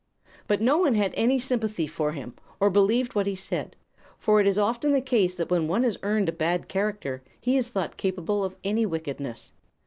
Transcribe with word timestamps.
"But 0.47 0.61
no 0.61 0.79
one 0.79 0.95
had 0.95 1.13
any 1.15 1.37
sympathy 1.37 1.85
for 1.85 2.13
him, 2.13 2.33
or 2.59 2.71
believed 2.71 3.13
what 3.13 3.27
he 3.27 3.35
said; 3.35 3.75
for 4.17 4.41
it 4.41 4.47
is 4.47 4.57
often 4.57 4.93
the 4.93 4.99
case 4.99 5.35
that 5.35 5.51
when 5.51 5.67
one 5.67 5.83
has 5.83 5.99
earned 6.01 6.27
a 6.29 6.31
bad 6.31 6.67
character 6.67 7.21
he 7.39 7.55
is 7.55 7.67
thought 7.67 7.97
capable 7.97 8.43
of 8.43 8.55
any 8.63 8.83
wickedness. 8.87 9.51